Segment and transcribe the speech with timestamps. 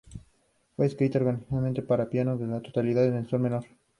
[0.75, 3.65] Fue escrita originalmente para piano en la tonalidad de sol menor.